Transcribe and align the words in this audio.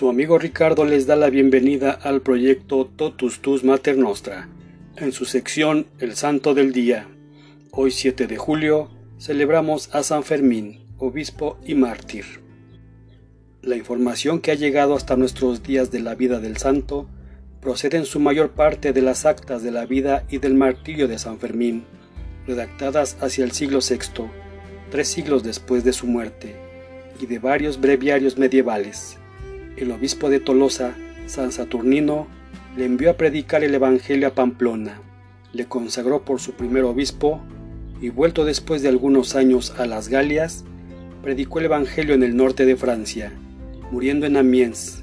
Su 0.00 0.08
amigo 0.08 0.38
Ricardo 0.38 0.86
les 0.86 1.06
da 1.06 1.14
la 1.14 1.28
bienvenida 1.28 1.90
al 1.90 2.22
proyecto 2.22 2.86
Totus 2.86 3.42
Tus 3.42 3.64
Mater 3.64 3.98
Nostra, 3.98 4.48
en 4.96 5.12
su 5.12 5.26
sección 5.26 5.88
El 5.98 6.16
Santo 6.16 6.54
del 6.54 6.72
Día. 6.72 7.06
Hoy 7.70 7.90
7 7.90 8.26
de 8.26 8.38
julio 8.38 8.88
celebramos 9.18 9.94
a 9.94 10.02
San 10.02 10.22
Fermín, 10.22 10.86
obispo 10.96 11.58
y 11.66 11.74
mártir. 11.74 12.24
La 13.60 13.76
información 13.76 14.40
que 14.40 14.52
ha 14.52 14.54
llegado 14.54 14.94
hasta 14.94 15.18
nuestros 15.18 15.62
días 15.62 15.90
de 15.90 16.00
la 16.00 16.14
vida 16.14 16.40
del 16.40 16.56
santo 16.56 17.06
procede 17.60 17.98
en 17.98 18.06
su 18.06 18.20
mayor 18.20 18.52
parte 18.52 18.94
de 18.94 19.02
las 19.02 19.26
actas 19.26 19.62
de 19.62 19.70
la 19.70 19.84
vida 19.84 20.24
y 20.30 20.38
del 20.38 20.54
martirio 20.54 21.08
de 21.08 21.18
San 21.18 21.38
Fermín, 21.38 21.84
redactadas 22.46 23.18
hacia 23.20 23.44
el 23.44 23.52
siglo 23.52 23.80
VI, 23.86 24.30
tres 24.90 25.08
siglos 25.08 25.42
después 25.42 25.84
de 25.84 25.92
su 25.92 26.06
muerte, 26.06 26.56
y 27.20 27.26
de 27.26 27.38
varios 27.38 27.78
breviarios 27.78 28.38
medievales 28.38 29.19
el 29.80 29.92
obispo 29.92 30.28
de 30.28 30.40
Tolosa, 30.40 30.94
San 31.26 31.52
Saturnino, 31.52 32.26
le 32.76 32.84
envió 32.84 33.10
a 33.10 33.16
predicar 33.16 33.64
el 33.64 33.74
Evangelio 33.74 34.28
a 34.28 34.34
Pamplona, 34.34 35.00
le 35.52 35.66
consagró 35.66 36.24
por 36.24 36.38
su 36.40 36.52
primer 36.52 36.84
obispo 36.84 37.40
y 38.00 38.10
vuelto 38.10 38.44
después 38.44 38.82
de 38.82 38.88
algunos 38.88 39.34
años 39.34 39.74
a 39.78 39.86
las 39.86 40.08
Galias, 40.08 40.64
predicó 41.22 41.58
el 41.58 41.66
Evangelio 41.66 42.14
en 42.14 42.22
el 42.22 42.36
norte 42.36 42.66
de 42.66 42.76
Francia, 42.76 43.32
muriendo 43.90 44.26
en 44.26 44.36
Amiens. 44.36 45.02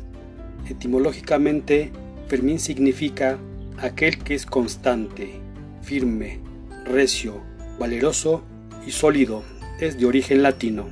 Etimológicamente, 0.70 1.92
Fermín 2.28 2.60
significa 2.60 3.38
aquel 3.78 4.20
que 4.20 4.36
es 4.36 4.46
constante, 4.46 5.40
firme, 5.82 6.40
recio, 6.86 7.42
valeroso 7.80 8.44
y 8.86 8.92
sólido, 8.92 9.44
es 9.80 10.00
de 10.00 10.06
origen 10.06 10.44
latino. 10.44 10.88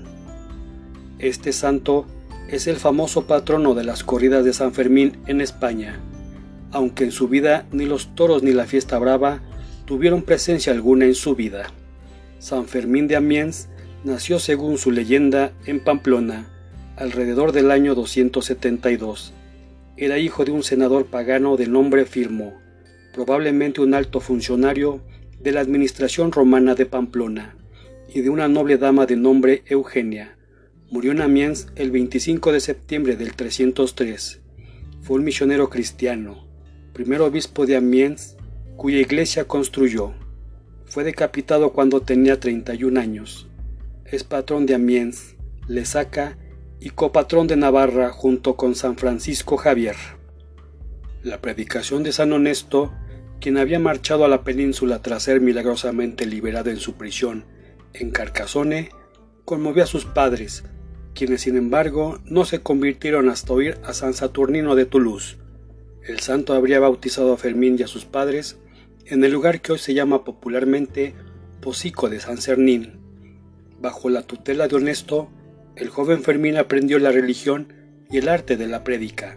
Este 1.20 1.54
santo 1.54 2.06
es 2.50 2.68
el 2.68 2.76
famoso 2.76 3.26
patrono 3.26 3.74
de 3.74 3.84
las 3.84 4.04
corridas 4.04 4.46
de 4.46 4.54
San 4.54 4.74
Fermín 4.74 5.18
en 5.26 5.42
España, 5.42 6.00
aunque 6.72 7.06
en 7.06 7.12
su 7.12 7.28
vida 7.28 7.66
ni 7.72 7.86
los 7.86 8.14
toros 8.16 8.44
ni 8.44 8.52
la 8.52 8.66
fiesta 8.66 9.00
brava 9.00 9.42
tuvieron 9.86 10.22
presencia 10.22 10.74
alguna 10.74 11.06
en 11.06 11.16
su 11.16 11.36
vida. 11.36 11.72
San 12.40 12.68
Fermín 12.68 13.08
de 13.08 13.16
Amiens 13.16 13.70
nació 14.04 14.40
según 14.40 14.78
su 14.78 14.92
leyenda 14.92 15.54
en 15.66 15.84
Pamplona, 15.84 16.48
alrededor 16.98 17.52
del 17.52 17.72
año 17.72 17.96
272. 17.96 19.34
Era 19.98 20.20
hijo 20.20 20.46
de 20.46 20.52
un 20.52 20.64
senador 20.64 21.06
pagano 21.06 21.58
de 21.58 21.68
nombre 21.68 22.06
Firmo, 22.06 22.54
probablemente 23.14 23.82
un 23.82 23.94
alto 23.94 24.20
funcionario 24.20 25.02
de 25.40 25.52
la 25.52 25.62
administración 25.62 26.32
romana 26.32 26.76
de 26.76 26.86
Pamplona, 26.86 27.56
y 28.14 28.22
de 28.22 28.30
una 28.30 28.48
noble 28.48 28.78
dama 28.78 29.06
de 29.06 29.16
nombre 29.16 29.64
Eugenia. 29.66 30.36
Murió 30.92 31.14
en 31.14 31.22
Amiens 31.22 31.68
el 31.76 31.90
25 31.90 32.52
de 32.52 32.60
septiembre 32.60 33.16
del 33.16 33.36
303. 33.36 34.40
Fue 35.02 35.18
un 35.18 35.24
misionero 35.24 35.68
cristiano, 35.68 36.48
primer 36.94 37.22
obispo 37.22 37.66
de 37.66 37.76
Amiens, 37.76 38.38
cuya 38.78 39.00
iglesia 39.00 39.46
construyó. 39.46 40.14
Fue 40.86 41.04
decapitado 41.04 41.74
cuando 41.74 42.02
tenía 42.02 42.40
31 42.40 43.00
años. 43.00 43.48
Es 44.06 44.24
patrón 44.24 44.68
de 44.68 44.76
Amiens, 44.76 45.36
Lesaca 45.68 46.38
y 46.80 46.92
copatrón 46.92 47.48
de 47.48 47.56
Navarra 47.56 48.12
junto 48.12 48.56
con 48.56 48.76
San 48.76 48.96
Francisco 48.96 49.58
Javier. 49.58 49.96
La 51.24 51.42
predicación 51.42 52.04
de 52.04 52.12
San 52.12 52.32
Honesto, 52.32 52.94
quien 53.42 53.58
había 53.58 53.80
marchado 53.80 54.24
a 54.24 54.28
la 54.28 54.44
península 54.44 55.02
tras 55.02 55.24
ser 55.24 55.42
milagrosamente 55.42 56.28
liberado 56.28 56.70
en 56.70 56.78
su 56.78 56.94
prisión 56.94 57.44
en 57.94 58.12
Carcassone, 58.12 58.90
conmovió 59.46 59.84
a 59.84 59.88
sus 59.88 60.06
padres, 60.06 60.64
quienes 61.16 61.42
sin 61.42 61.56
embargo 61.56 62.20
no 62.26 62.46
se 62.46 62.60
convirtieron 62.60 63.30
hasta 63.30 63.54
oír 63.54 63.80
a 63.84 63.94
San 63.94 64.14
Saturnino 64.14 64.76
de 64.76 64.86
Toulouse. 64.86 65.38
El 66.04 66.20
santo 66.20 66.54
habría 66.54 66.80
bautizado 66.80 67.34
a 67.34 67.38
Fermín 67.38 67.78
y 67.80 67.84
a 67.84 67.88
sus 67.88 68.06
padres 68.06 68.60
en 69.06 69.24
el 69.24 69.32
lugar 69.32 69.62
que 69.62 69.72
hoy 69.72 69.80
se 69.80 69.94
llama 69.94 70.24
popularmente 70.24 71.16
Pocico 71.62 72.10
de 72.10 72.20
San 72.20 72.38
Cernín. 72.38 73.00
Bajo 73.80 74.10
la 74.10 74.24
tutela 74.24 74.68
de 74.68 74.76
Honesto, 74.76 75.30
el 75.76 75.90
joven 75.90 76.22
Fermín 76.22 76.58
aprendió 76.58 77.00
la 77.00 77.12
religión 77.12 77.74
y 78.12 78.18
el 78.18 78.28
arte 78.28 78.58
de 78.58 78.68
la 78.68 78.84
prédica. 78.84 79.36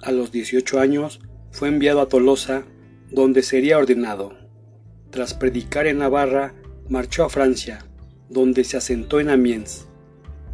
A 0.00 0.12
los 0.12 0.32
18 0.32 0.80
años 0.80 1.20
fue 1.50 1.68
enviado 1.68 2.00
a 2.00 2.08
Tolosa, 2.08 2.64
donde 3.10 3.42
sería 3.42 3.78
ordenado. 3.78 4.36
Tras 5.10 5.34
predicar 5.34 5.86
en 5.86 5.98
Navarra, 5.98 6.54
marchó 6.88 7.24
a 7.24 7.28
Francia, 7.28 7.84
donde 8.30 8.64
se 8.64 8.78
asentó 8.78 9.20
en 9.20 9.28
Amiens 9.28 9.86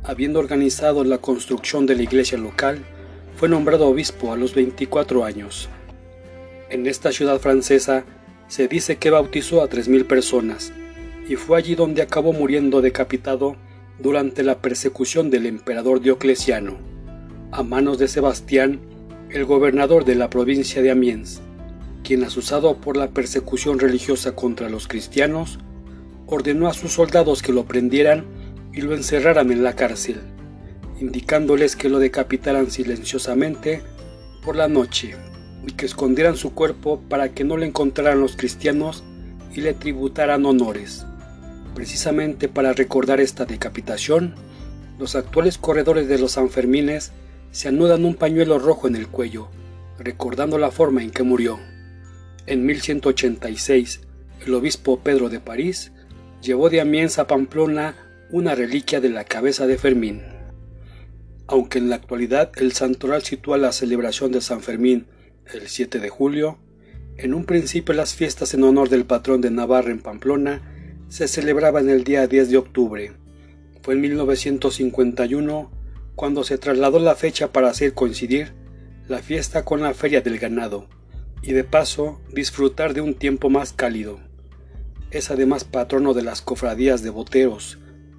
habiendo 0.04 0.38
organizado 0.38 1.04
la 1.04 1.18
construcción 1.18 1.86
de 1.86 1.96
la 1.96 2.02
iglesia 2.02 2.38
local, 2.38 2.84
fue 3.36 3.48
nombrado 3.48 3.86
obispo 3.86 4.32
a 4.32 4.36
los 4.36 4.54
24 4.54 5.24
años. 5.24 5.68
En 6.70 6.86
esta 6.86 7.12
ciudad 7.12 7.38
francesa 7.40 8.04
se 8.48 8.68
dice 8.68 8.96
que 8.96 9.10
bautizó 9.10 9.62
a 9.62 9.68
3.000 9.68 10.06
personas, 10.06 10.72
y 11.28 11.36
fue 11.36 11.58
allí 11.58 11.74
donde 11.74 12.02
acabó 12.02 12.32
muriendo 12.32 12.80
decapitado 12.80 13.56
durante 13.98 14.42
la 14.42 14.58
persecución 14.58 15.30
del 15.30 15.46
emperador 15.46 16.00
Diocleciano, 16.00 16.78
a 17.52 17.62
manos 17.62 17.98
de 17.98 18.08
Sebastián, 18.08 18.80
el 19.30 19.44
gobernador 19.44 20.04
de 20.04 20.14
la 20.14 20.30
provincia 20.30 20.80
de 20.80 20.90
Amiens, 20.90 21.42
quien 22.02 22.24
asusado 22.24 22.76
por 22.76 22.96
la 22.96 23.10
persecución 23.10 23.78
religiosa 23.78 24.34
contra 24.34 24.70
los 24.70 24.88
cristianos, 24.88 25.58
ordenó 26.26 26.68
a 26.68 26.74
sus 26.74 26.92
soldados 26.92 27.42
que 27.42 27.52
lo 27.52 27.64
prendieran 27.64 28.24
y 28.78 28.80
lo 28.80 28.94
encerraran 28.94 29.50
en 29.50 29.64
la 29.64 29.74
cárcel, 29.74 30.20
indicándoles 31.00 31.74
que 31.74 31.88
lo 31.88 31.98
decapitaran 31.98 32.70
silenciosamente 32.70 33.82
por 34.44 34.54
la 34.54 34.68
noche 34.68 35.16
y 35.66 35.72
que 35.72 35.84
escondieran 35.84 36.36
su 36.36 36.54
cuerpo 36.54 37.02
para 37.08 37.30
que 37.30 37.42
no 37.42 37.56
le 37.56 37.66
encontraran 37.66 38.20
los 38.20 38.36
cristianos 38.36 39.02
y 39.52 39.62
le 39.62 39.74
tributaran 39.74 40.46
honores. 40.46 41.04
Precisamente 41.74 42.46
para 42.46 42.72
recordar 42.72 43.20
esta 43.20 43.46
decapitación, 43.46 44.36
los 44.96 45.16
actuales 45.16 45.58
corredores 45.58 46.06
de 46.06 46.20
los 46.20 46.32
Sanfermines 46.32 47.10
se 47.50 47.66
anudan 47.66 48.04
un 48.04 48.14
pañuelo 48.14 48.60
rojo 48.60 48.86
en 48.86 48.94
el 48.94 49.08
cuello, 49.08 49.48
recordando 49.98 50.56
la 50.56 50.70
forma 50.70 51.02
en 51.02 51.10
que 51.10 51.24
murió. 51.24 51.58
En 52.46 52.64
1186, 52.64 54.02
el 54.46 54.54
obispo 54.54 55.00
Pedro 55.00 55.30
de 55.30 55.40
París 55.40 55.90
llevó 56.42 56.70
de 56.70 56.80
Amiens 56.80 57.18
a 57.18 57.26
Pamplona 57.26 58.04
una 58.30 58.54
reliquia 58.54 59.00
de 59.00 59.08
la 59.08 59.24
cabeza 59.24 59.66
de 59.66 59.78
Fermín. 59.78 60.22
Aunque 61.46 61.78
en 61.78 61.88
la 61.88 61.96
actualidad 61.96 62.52
el 62.56 62.72
santoral 62.72 63.22
sitúa 63.22 63.56
la 63.56 63.72
celebración 63.72 64.32
de 64.32 64.42
San 64.42 64.60
Fermín 64.60 65.06
el 65.54 65.68
7 65.68 65.98
de 65.98 66.10
julio, 66.10 66.58
en 67.16 67.32
un 67.32 67.46
principio 67.46 67.94
las 67.94 68.14
fiestas 68.14 68.52
en 68.52 68.64
honor 68.64 68.90
del 68.90 69.06
patrón 69.06 69.40
de 69.40 69.50
Navarra 69.50 69.90
en 69.90 70.00
Pamplona 70.00 70.60
se 71.08 71.26
celebraban 71.26 71.88
el 71.88 72.04
día 72.04 72.26
10 72.26 72.50
de 72.50 72.58
octubre. 72.58 73.12
Fue 73.80 73.94
en 73.94 74.02
1951 74.02 75.70
cuando 76.14 76.44
se 76.44 76.58
trasladó 76.58 76.98
la 76.98 77.14
fecha 77.14 77.50
para 77.50 77.70
hacer 77.70 77.94
coincidir 77.94 78.52
la 79.08 79.20
fiesta 79.20 79.64
con 79.64 79.80
la 79.80 79.94
feria 79.94 80.20
del 80.20 80.38
ganado 80.38 80.86
y 81.40 81.52
de 81.52 81.64
paso 81.64 82.20
disfrutar 82.30 82.92
de 82.92 83.00
un 83.00 83.14
tiempo 83.14 83.48
más 83.48 83.72
cálido. 83.72 84.20
Es 85.10 85.30
además 85.30 85.64
patrono 85.64 86.12
de 86.12 86.22
las 86.22 86.42
cofradías 86.42 87.02
de 87.02 87.08
boteros, 87.08 87.78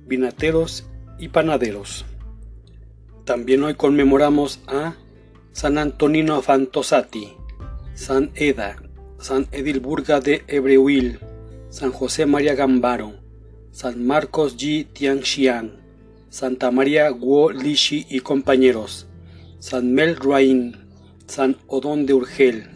vinateros 0.10 0.86
y 1.20 1.30
panaderos. 1.30 2.06
También 3.24 3.64
hoy 3.64 3.76
conmemoramos 3.76 4.60
a 4.68 4.96
San 5.54 5.78
Antonino 5.78 6.36
Afantosati, 6.36 7.34
San 7.94 8.32
Eda, 8.36 8.82
San 9.20 9.48
Edilburga 9.52 10.20
de 10.20 10.44
Ebreuil, 10.48 11.20
San 11.70 11.92
José 11.92 12.26
María 12.26 12.56
Gambaro, 12.56 13.14
San 13.72 14.06
Marcos 14.06 14.58
G. 14.58 14.88
Tianxian, 14.92 15.80
Santa 16.30 16.72
María 16.72 17.10
Guo 17.10 17.52
Lishi 17.52 18.06
y 18.10 18.22
compañeros, 18.22 19.08
San 19.60 19.94
Mel 19.94 20.16
Ruain, 20.16 20.76
San 21.28 21.58
Odón 21.68 22.06
de 22.06 22.16
Urgel, 22.16 22.68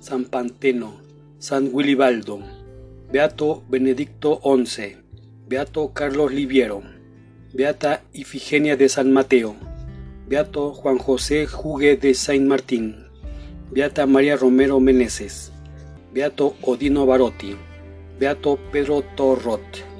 San 0.00 0.26
Panteno, 0.26 1.00
San 1.38 1.70
Willibaldo, 1.72 2.40
Beato 3.10 3.62
Benedicto 3.68 4.40
XI, 4.42 5.03
Beato 5.46 5.92
Carlos 5.92 6.32
Liviero, 6.32 6.82
Beata 7.52 8.02
Ifigenia 8.14 8.76
de 8.76 8.88
San 8.88 9.12
Mateo, 9.12 9.54
Beato 10.26 10.72
Juan 10.72 10.96
José 10.96 11.46
Jugue 11.46 11.98
de 11.98 12.14
Saint 12.14 12.46
Martín, 12.46 13.08
Beata 13.70 14.06
María 14.06 14.36
Romero 14.36 14.80
Meneses, 14.80 15.52
Beato 16.14 16.56
Odino 16.62 17.04
Barotti, 17.04 17.54
Beato 18.18 18.58
Pedro 18.72 19.02
Torrot. 19.16 19.93